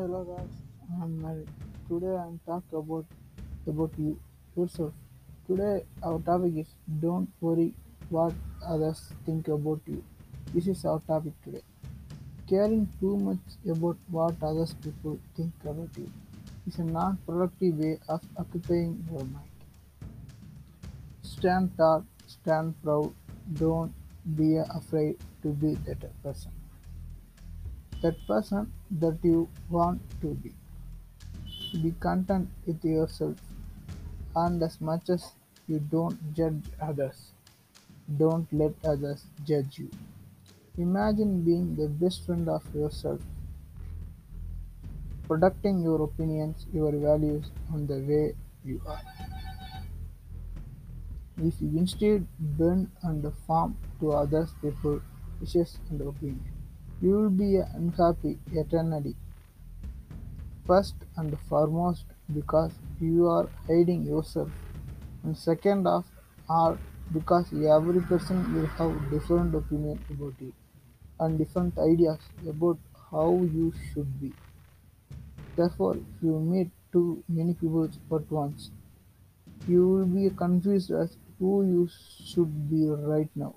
hello 0.00 0.24
guys. 0.24 0.54
I'm 1.02 1.20
Mary. 1.20 1.44
Today 1.86 2.16
I'm 2.18 2.40
talk 2.46 2.62
about 2.72 3.04
about 3.66 3.90
you 3.98 4.18
yourself. 4.56 4.94
Today 5.46 5.84
our 6.02 6.18
topic 6.20 6.56
is 6.62 6.68
don't 7.02 7.28
worry 7.42 7.74
what 8.08 8.32
others 8.66 9.02
think 9.26 9.48
about 9.48 9.82
you. 9.86 10.02
This 10.54 10.68
is 10.68 10.86
our 10.86 11.02
topic 11.06 11.34
today. 11.44 11.60
Caring 12.48 12.88
too 12.98 13.18
much 13.18 13.58
about 13.74 13.98
what 14.10 14.42
others 14.42 14.72
people 14.82 15.18
think 15.36 15.52
about 15.64 15.98
you 15.98 16.10
is 16.66 16.78
a 16.78 16.84
non-productive 16.84 17.76
way 17.84 17.98
of 18.08 18.22
occupying 18.38 19.04
your 19.10 19.24
mind. 19.24 19.52
Stand 21.20 21.76
tall, 21.76 22.06
stand 22.26 22.72
proud. 22.82 23.12
Don't 23.52 23.92
be 24.34 24.56
afraid 24.56 25.18
to 25.42 25.48
be 25.48 25.74
that 25.84 26.08
person. 26.22 26.52
That 28.02 28.16
person 28.26 28.72
that 28.90 29.18
you 29.22 29.48
want 29.68 30.00
to 30.22 30.34
be. 30.34 30.52
Be 31.82 31.92
content 32.00 32.48
with 32.66 32.84
yourself 32.84 33.36
and 34.34 34.62
as 34.62 34.80
much 34.80 35.08
as 35.10 35.32
you 35.66 35.78
don't 35.78 36.18
judge 36.34 36.62
others, 36.80 37.32
don't 38.18 38.52
let 38.52 38.72
others 38.84 39.24
judge 39.44 39.78
you. 39.78 39.90
Imagine 40.78 41.42
being 41.42 41.76
the 41.76 41.88
best 41.88 42.24
friend 42.26 42.48
of 42.48 42.62
yourself, 42.74 43.20
protecting 45.26 45.82
your 45.82 46.02
opinions, 46.02 46.66
your 46.72 46.92
values, 46.92 47.50
and 47.72 47.88
the 47.88 47.98
way 48.00 48.34
you 48.64 48.80
are. 48.86 49.00
If 51.38 51.54
you 51.60 51.70
instead 51.76 52.26
bend 52.38 52.90
and 53.02 53.32
farm 53.46 53.76
to 54.00 54.12
others 54.12 54.50
people's 54.62 55.02
wishes 55.40 55.78
and 55.90 56.00
opinions, 56.00 56.59
you 57.00 57.10
will 57.10 57.30
be 57.30 57.56
unhappy 57.56 58.38
eternally. 58.52 59.16
First 60.66 60.94
and 61.16 61.36
foremost 61.48 62.04
because 62.34 62.72
you 63.00 63.26
are 63.28 63.48
hiding 63.66 64.04
yourself, 64.04 64.50
and 65.24 65.36
second 65.36 65.86
of 65.86 66.04
all 66.48 66.78
because 67.12 67.52
every 67.52 68.00
person 68.02 68.54
will 68.54 68.66
have 68.66 69.10
different 69.10 69.54
opinion 69.54 69.98
about 70.10 70.34
you 70.40 70.52
and 71.18 71.38
different 71.38 71.76
ideas 71.78 72.18
about 72.48 72.78
how 73.10 73.30
you 73.54 73.72
should 73.92 74.20
be. 74.20 74.32
Therefore, 75.56 75.96
if 75.96 76.22
you 76.22 76.38
meet 76.38 76.70
too 76.92 77.22
many 77.28 77.54
people 77.54 77.84
at 77.84 78.30
once, 78.30 78.70
you 79.66 79.86
will 79.88 80.06
be 80.06 80.30
confused 80.30 80.90
as 80.90 81.16
who 81.38 81.64
you 81.64 81.88
should 82.24 82.70
be 82.70 82.88
right 82.88 83.28
now, 83.34 83.54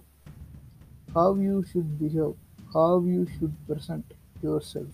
how 1.13 1.35
you 1.35 1.63
should 1.71 1.99
behave, 1.99 2.33
how 2.73 2.99
you 3.01 3.27
should 3.37 3.53
present 3.67 4.05
yourself. 4.41 4.87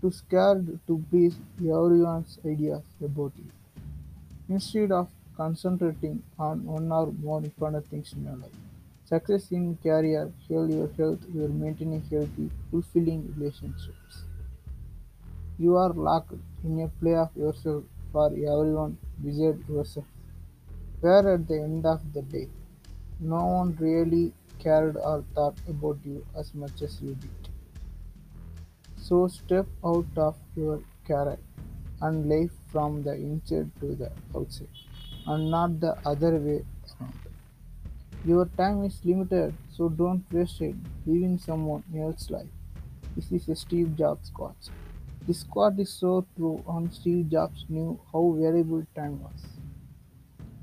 Too 0.00 0.10
scared 0.10 0.78
to 0.86 1.04
please 1.10 1.36
everyone's 1.58 2.38
ideas 2.44 2.82
about 3.02 3.32
you. 3.36 3.50
Instead 4.48 4.92
of 4.92 5.08
concentrating 5.36 6.22
on 6.38 6.64
one 6.64 6.90
or 6.92 7.12
more 7.22 7.38
important 7.38 7.86
things 7.88 8.12
in 8.12 8.24
your 8.24 8.36
life. 8.36 8.58
Success 9.04 9.50
in 9.52 9.76
career, 9.82 10.30
heal 10.46 10.68
your 10.68 10.88
health, 10.98 11.20
you 11.32 11.44
are 11.44 11.48
maintaining 11.48 12.02
healthy, 12.10 12.50
fulfilling 12.70 13.32
relationships. 13.36 14.24
You 15.58 15.76
are 15.76 15.92
locked 15.92 16.34
in 16.64 16.80
a 16.80 16.88
play 17.00 17.14
of 17.14 17.30
yourself 17.34 17.84
for 18.12 18.26
everyone 18.26 18.98
beside 19.24 19.58
yourself, 19.68 20.06
where 21.00 21.34
at 21.34 21.48
the 21.48 21.54
end 21.54 21.86
of 21.86 22.00
the 22.12 22.22
day, 22.22 22.48
no 23.20 23.44
one 23.46 23.76
really 23.80 24.32
cared 24.58 24.96
or 24.96 25.24
thought 25.34 25.58
about 25.68 25.98
you 26.04 26.24
as 26.36 26.54
much 26.54 26.82
as 26.82 27.00
you 27.00 27.14
did. 27.14 27.48
So 28.96 29.28
step 29.28 29.66
out 29.84 30.06
of 30.16 30.36
your 30.56 30.80
career 31.06 31.38
and 32.00 32.28
live 32.28 32.50
from 32.70 33.02
the 33.02 33.14
inside 33.14 33.70
to 33.80 33.94
the 33.94 34.10
outside, 34.36 34.68
and 35.26 35.50
not 35.50 35.80
the 35.80 35.96
other 36.04 36.36
way 36.36 36.64
around. 37.00 37.14
Your 38.24 38.46
time 38.56 38.84
is 38.84 39.00
limited, 39.04 39.54
so 39.74 39.88
don't 39.88 40.24
waste 40.32 40.60
it 40.60 40.74
living 41.06 41.38
someone 41.38 41.82
else's 41.96 42.30
life. 42.30 42.46
This 43.16 43.32
is 43.32 43.48
a 43.48 43.56
Steve 43.56 43.96
Jobs 43.96 44.30
quote. 44.30 44.70
This 45.26 45.42
quote 45.44 45.78
is 45.78 45.90
so 45.90 46.26
true, 46.36 46.62
and 46.68 46.92
Steve 46.92 47.30
Jobs 47.30 47.64
knew 47.68 47.98
how 48.12 48.36
valuable 48.38 48.84
time 48.94 49.22
was. 49.22 49.46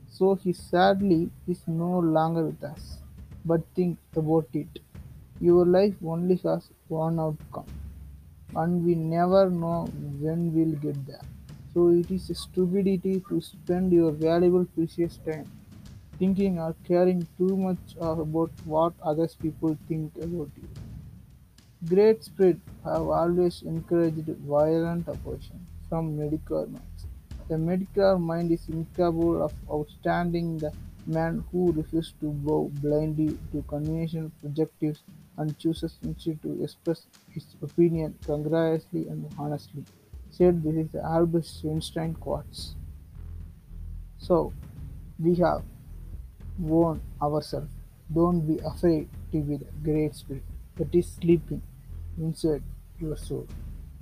So 0.10 0.36
he 0.36 0.54
sadly 0.54 1.30
is 1.48 1.62
no 1.68 2.00
longer 2.00 2.46
with 2.46 2.64
us. 2.64 3.00
But 3.46 3.62
think 3.76 3.98
about 4.16 4.48
it. 4.54 4.80
Your 5.40 5.66
life 5.66 5.96
only 6.06 6.36
has 6.44 6.70
one 6.88 7.20
outcome, 7.20 7.68
and 8.56 8.84
we 8.86 8.96
never 8.96 9.50
know 9.50 9.86
when 10.20 10.54
we'll 10.54 10.76
get 10.86 11.06
there. 11.08 11.26
So 11.74 11.90
it 11.90 12.10
is 12.10 12.30
a 12.30 12.36
stupidity 12.36 13.22
to 13.30 13.42
spend 13.42 13.94
your 13.94 14.12
valuable 14.12 14.66
precious 14.66 15.18
time 15.18 15.52
thinking 16.18 16.60
or 16.60 16.74
caring 16.88 17.28
too 17.38 17.56
much 17.58 17.96
about 18.00 18.52
what 18.64 18.94
others 19.04 19.36
people 19.36 19.78
think 19.88 20.16
about 20.16 20.50
you. 20.56 20.70
Great 21.88 22.24
spirit 22.24 22.58
have 22.84 23.08
always 23.20 23.62
encouraged 23.62 24.30
violent 24.48 25.08
opposition 25.10 25.66
from 25.90 26.18
medical 26.18 26.66
minds. 26.66 27.06
The 27.50 27.58
medical 27.58 28.18
mind 28.18 28.52
is 28.52 28.68
incapable 28.70 29.44
of 29.44 29.54
outstanding 29.70 30.58
the 30.58 30.72
man 31.08 31.44
who 31.52 31.72
refuses 31.72 32.14
to 32.20 32.32
bow 32.32 32.70
blindly 32.82 33.38
to 33.52 33.64
conventional 33.68 34.32
projectives 34.42 35.04
and 35.38 35.58
chooses 35.60 35.98
instead 36.04 36.42
to 36.42 36.64
express 36.64 37.08
his 37.32 37.46
opinion 37.62 38.16
congruously 38.26 39.08
and 39.08 39.26
honestly. 39.38 39.84
Said 40.32 40.64
this 40.64 40.76
is 40.76 40.96
Albert 40.96 41.48
Einstein 41.64 42.14
quotes. 42.16 42.76
So 44.18 44.54
we 45.20 45.36
have 45.36 45.64
warn 46.58 47.02
ourselves, 47.22 47.72
don't 48.14 48.42
be 48.42 48.60
afraid 48.66 49.08
to 49.32 49.42
be 49.42 49.58
the 49.58 49.72
great 49.84 50.16
spirit 50.16 50.44
that 50.78 50.94
is 50.94 51.08
sleeping 51.08 51.62
inside 52.18 52.64
your 53.00 53.18
soul. 53.18 53.48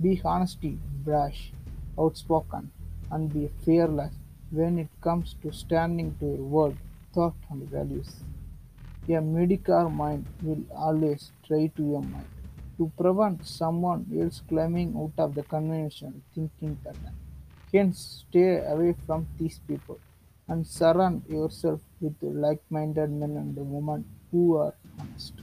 Be 0.00 0.20
honesty, 0.24 0.78
brash, 1.04 1.52
outspoken, 1.98 2.70
and 3.10 3.32
be 3.32 3.50
fearless 3.64 4.12
when 4.50 4.78
it 4.78 4.88
comes 5.00 5.36
to 5.42 5.52
standing 5.52 6.14
to 6.20 6.26
your 6.26 6.36
word, 6.36 6.76
thought, 7.14 7.34
and 7.50 7.62
values. 7.70 8.16
A 9.08 9.20
mediocre 9.20 9.88
mind 9.88 10.26
will 10.42 10.64
always 10.74 11.30
try 11.46 11.66
to 11.76 11.82
your 11.82 12.02
mind 12.02 12.26
to 12.76 12.90
prevent 12.98 13.46
someone 13.46 14.06
else 14.20 14.42
climbing 14.48 14.94
out 14.96 15.12
of 15.24 15.34
the 15.34 15.42
conventional 15.44 16.14
thinking 16.34 16.76
pattern. 16.84 17.14
Hence, 17.72 18.24
stay 18.28 18.64
away 18.66 18.94
from 19.06 19.26
these 19.38 19.60
people 19.68 19.98
and 20.48 20.66
surround 20.66 21.22
yourself 21.28 21.80
with 22.00 22.14
like-minded 22.22 23.10
men 23.10 23.36
and 23.36 23.56
women 23.56 24.04
who 24.30 24.56
are 24.56 24.74
honest. 24.98 25.34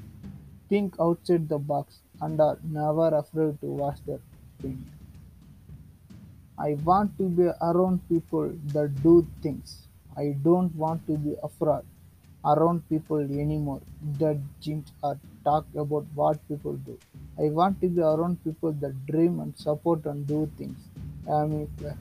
Think 0.69 0.95
outside 0.99 1.47
the 1.49 1.57
box 1.57 1.99
and 2.21 2.39
are 2.39 2.57
never 2.63 3.15
afraid 3.15 3.59
to 3.61 3.77
voice 3.77 3.99
their 4.05 4.19
opinion. 4.59 4.91
I 6.57 6.77
want 6.83 7.17
to 7.17 7.23
be 7.23 7.49
around 7.61 8.07
people 8.07 8.53
that 8.73 9.01
do 9.01 9.25
things. 9.41 9.87
I 10.17 10.35
don't 10.43 10.75
want 10.75 11.05
to 11.07 11.17
be 11.17 11.35
afraid 11.41 11.83
around 12.43 12.87
people 12.89 13.19
anymore 13.19 13.81
that 14.19 14.37
jinx 14.59 14.91
or 15.03 15.17
talk 15.43 15.65
about 15.75 16.05
what 16.15 16.47
people 16.47 16.73
do. 16.73 16.97
I 17.39 17.49
want 17.49 17.79
to 17.81 17.87
be 17.87 18.01
around 18.01 18.43
people 18.43 18.71
that 18.73 19.05
dream 19.05 19.39
and 19.39 19.57
support 19.57 20.05
and 20.05 20.25
do 20.27 20.49
things. 20.57 20.77
Amy 21.27 21.67
Clark 21.79 21.97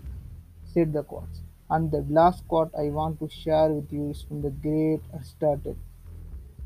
said 0.73 0.93
the 0.93 1.03
quotes. 1.03 1.41
And 1.69 1.91
the 1.91 2.05
last 2.09 2.47
quote 2.49 2.73
I 2.77 2.91
want 2.91 3.21
to 3.21 3.29
share 3.29 3.69
with 3.69 3.93
you 3.93 4.11
is 4.11 4.23
from 4.23 4.43
the 4.43 4.51
great 4.51 5.01
Aristotle. 5.15 5.77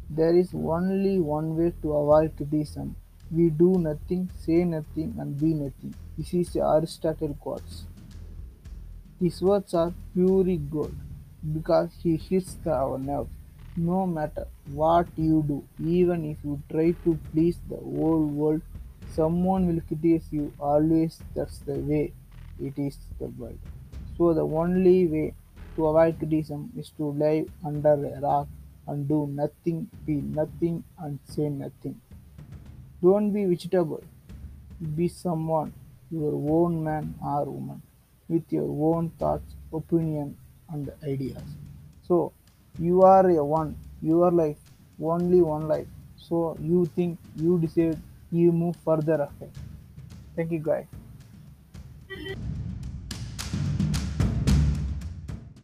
There 0.08 0.34
is 0.34 0.54
only 0.54 1.18
one 1.18 1.56
way 1.56 1.72
to 1.82 1.92
avoid 1.92 2.36
criticism. 2.36 2.96
We 3.30 3.50
do 3.50 3.78
nothing, 3.78 4.30
say 4.38 4.64
nothing, 4.64 5.16
and 5.18 5.38
be 5.38 5.52
nothing. 5.52 5.94
This 6.16 6.32
is 6.32 6.56
Aristotle 6.56 7.36
quotes. 7.40 7.84
These 9.20 9.42
words 9.42 9.74
are 9.74 9.92
pure 10.14 10.56
gold 10.70 10.94
because 11.52 11.90
he 12.02 12.16
hits 12.16 12.56
our 12.66 12.98
nerves. 12.98 13.30
No 13.76 14.06
matter 14.06 14.46
what 14.72 15.06
you 15.16 15.44
do, 15.46 15.64
even 15.84 16.24
if 16.30 16.38
you 16.44 16.62
try 16.70 16.92
to 17.04 17.18
please 17.32 17.58
the 17.68 17.76
whole 17.76 18.24
world, 18.24 18.62
someone 19.14 19.66
will 19.66 19.82
criticize 19.88 20.32
you. 20.32 20.52
Always 20.60 21.20
that's 21.34 21.58
the 21.58 21.74
way 21.74 22.12
it 22.60 22.78
is 22.78 22.96
the 23.18 23.26
world. 23.26 23.58
So 24.16 24.32
the 24.32 24.46
only 24.46 25.06
way 25.08 25.34
to 25.76 25.86
avoid 25.86 26.18
criticism 26.18 26.70
is 26.78 26.90
to 26.98 27.06
live 27.06 27.48
under 27.64 27.94
a 27.94 28.20
rock 28.20 28.46
and 28.86 29.08
do 29.08 29.26
nothing, 29.26 29.88
be 30.06 30.14
nothing, 30.14 30.84
and 30.98 31.18
say 31.24 31.48
nothing. 31.48 32.00
Don't 33.02 33.32
be 33.32 33.44
vegetable. 33.44 34.02
Be 34.94 35.08
someone, 35.08 35.72
your 36.10 36.34
own 36.34 36.84
man 36.84 37.14
or 37.24 37.44
woman, 37.44 37.82
with 38.28 38.52
your 38.52 38.68
own 38.68 39.10
thoughts, 39.18 39.54
opinion, 39.72 40.36
and 40.74 40.90
ideas. 41.14 41.56
So 42.02 42.34
you 42.78 43.02
are 43.04 43.28
a 43.30 43.44
one, 43.44 43.76
your 44.00 44.30
life, 44.32 44.62
only 45.02 45.42
one 45.42 45.68
life. 45.68 45.88
So 46.16 46.56
you 46.60 46.90
think, 46.96 47.20
you 47.34 47.58
decide, 47.60 48.00
you 48.30 48.52
move 48.52 48.76
further 48.84 49.20
ahead. 49.28 49.52
Thank 50.36 50.52
you, 50.52 50.60
guys. 50.60 50.88